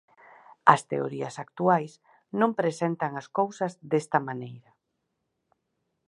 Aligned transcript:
As 0.73 0.81
teorías 0.91 1.35
actuais 1.45 1.91
non 2.39 2.51
presentan 2.59 3.11
as 3.21 3.27
cousas 3.39 3.71
desta 3.91 4.19
maneira. 4.27 4.71